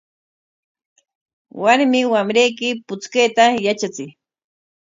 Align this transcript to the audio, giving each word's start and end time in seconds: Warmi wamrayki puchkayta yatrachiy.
Warmi 1.61 1.99
wamrayki 2.13 2.69
puchkayta 2.87 3.43
yatrachiy. 3.65 4.11